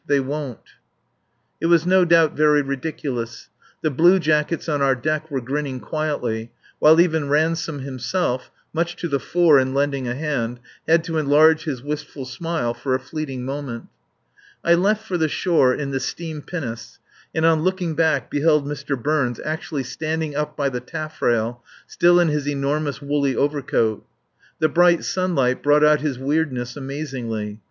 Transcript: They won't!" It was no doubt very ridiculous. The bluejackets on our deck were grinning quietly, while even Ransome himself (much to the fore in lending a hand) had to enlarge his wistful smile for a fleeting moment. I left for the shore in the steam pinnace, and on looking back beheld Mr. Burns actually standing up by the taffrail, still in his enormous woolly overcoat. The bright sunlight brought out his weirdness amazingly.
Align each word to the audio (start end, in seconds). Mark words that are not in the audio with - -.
They 0.07 0.19
won't!" 0.19 0.77
It 1.61 1.67
was 1.67 1.85
no 1.85 2.05
doubt 2.05 2.35
very 2.35 2.63
ridiculous. 2.63 3.49
The 3.83 3.91
bluejackets 3.91 4.67
on 4.67 4.81
our 4.81 4.95
deck 4.95 5.29
were 5.29 5.41
grinning 5.41 5.79
quietly, 5.79 6.51
while 6.79 6.99
even 6.99 7.29
Ransome 7.29 7.81
himself 7.81 8.49
(much 8.73 8.95
to 8.95 9.07
the 9.07 9.19
fore 9.19 9.59
in 9.59 9.75
lending 9.75 10.07
a 10.07 10.15
hand) 10.15 10.59
had 10.87 11.03
to 11.03 11.19
enlarge 11.19 11.65
his 11.65 11.83
wistful 11.83 12.25
smile 12.25 12.73
for 12.73 12.95
a 12.95 12.99
fleeting 12.99 13.45
moment. 13.45 13.89
I 14.63 14.73
left 14.73 15.05
for 15.07 15.19
the 15.19 15.29
shore 15.29 15.71
in 15.75 15.91
the 15.91 15.99
steam 15.99 16.41
pinnace, 16.41 16.97
and 17.35 17.45
on 17.45 17.61
looking 17.61 17.93
back 17.93 18.31
beheld 18.31 18.65
Mr. 18.65 18.99
Burns 18.99 19.39
actually 19.45 19.83
standing 19.83 20.35
up 20.35 20.57
by 20.57 20.69
the 20.69 20.79
taffrail, 20.81 21.63
still 21.85 22.19
in 22.19 22.29
his 22.29 22.47
enormous 22.49 23.03
woolly 23.03 23.35
overcoat. 23.35 24.03
The 24.57 24.67
bright 24.67 25.03
sunlight 25.03 25.61
brought 25.61 25.83
out 25.83 26.01
his 26.01 26.17
weirdness 26.17 26.75
amazingly. 26.75 27.59